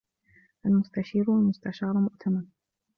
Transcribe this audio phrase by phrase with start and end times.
[0.65, 2.45] الْمُسْتَشِيرُ وَالْمُسْتَشَارُ مُؤْتَمَنٌ